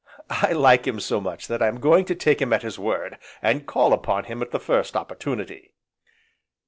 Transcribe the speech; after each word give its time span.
"I 0.41 0.51
like 0.53 0.87
him 0.87 0.99
so 0.99 1.21
much 1.21 1.47
that 1.47 1.61
I 1.61 1.67
am 1.67 1.79
going 1.79 2.05
to 2.05 2.15
take 2.15 2.41
him 2.41 2.51
at 2.51 2.63
his 2.63 2.79
word, 2.79 3.19
and 3.39 3.67
call 3.67 3.93
upon 3.93 4.23
him 4.23 4.41
at 4.41 4.49
the 4.49 4.57
first 4.59 4.95
opportunity." 4.97 5.75